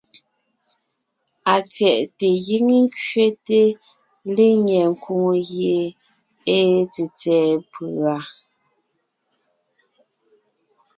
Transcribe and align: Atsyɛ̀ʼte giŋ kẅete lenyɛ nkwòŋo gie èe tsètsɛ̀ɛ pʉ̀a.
Atsyɛ̀ʼte 1.53 2.27
giŋ 2.45 2.67
kẅete 2.97 3.61
lenyɛ 4.35 4.79
nkwòŋo 4.91 5.33
gie 5.47 5.75
èe 6.55 6.77
tsètsɛ̀ɛ 6.91 7.49
pʉ̀a. 7.71 8.15